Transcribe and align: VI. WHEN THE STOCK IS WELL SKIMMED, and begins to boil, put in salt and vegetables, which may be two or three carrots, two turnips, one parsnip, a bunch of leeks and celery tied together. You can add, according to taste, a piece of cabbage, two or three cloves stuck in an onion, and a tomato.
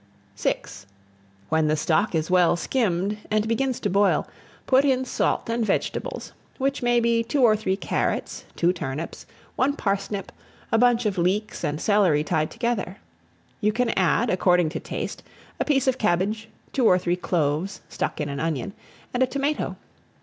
VI. 0.35 0.59
WHEN 1.49 1.67
THE 1.67 1.75
STOCK 1.77 2.15
IS 2.15 2.31
WELL 2.31 2.55
SKIMMED, 2.55 3.19
and 3.29 3.47
begins 3.47 3.79
to 3.81 3.87
boil, 3.91 4.27
put 4.65 4.83
in 4.83 5.05
salt 5.05 5.47
and 5.47 5.63
vegetables, 5.63 6.33
which 6.57 6.81
may 6.81 6.99
be 6.99 7.21
two 7.23 7.43
or 7.43 7.55
three 7.55 7.77
carrots, 7.77 8.43
two 8.55 8.73
turnips, 8.73 9.27
one 9.55 9.73
parsnip, 9.73 10.31
a 10.71 10.79
bunch 10.79 11.05
of 11.05 11.19
leeks 11.19 11.63
and 11.63 11.79
celery 11.79 12.23
tied 12.23 12.49
together. 12.49 12.97
You 13.59 13.71
can 13.71 13.89
add, 13.89 14.31
according 14.31 14.69
to 14.69 14.79
taste, 14.79 15.21
a 15.59 15.65
piece 15.65 15.85
of 15.85 15.99
cabbage, 15.99 16.49
two 16.73 16.87
or 16.87 16.97
three 16.97 17.15
cloves 17.15 17.81
stuck 17.87 18.19
in 18.19 18.27
an 18.27 18.39
onion, 18.39 18.73
and 19.13 19.21
a 19.21 19.27
tomato. 19.27 19.75